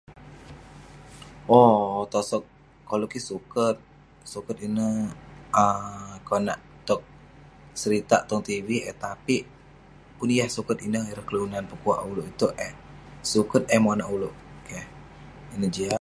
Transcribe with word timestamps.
Owk 1.59 1.99
tosok 2.13 2.43
koluek 2.89 3.11
kik 3.13 3.25
suket, 3.29 3.77
suket 4.31 4.57
ineh 4.67 4.97
um 5.65 6.11
konak 6.29 6.59
tok 6.87 7.01
seritak 7.81 8.21
tong 8.29 8.43
tv 8.47 8.67
eh 8.89 8.97
tapik 9.03 9.43
pun 10.17 10.29
yah 10.39 10.49
suket 10.57 10.77
ineh 10.87 11.03
peguak 11.71 11.99
oluek 12.07 12.29
ituek 12.33 12.55
eh 12.67 12.73
seket 13.29 13.63
eh 13.75 13.81
oleuk 14.13 14.35
kik 14.67 14.81
jiak 15.75 15.89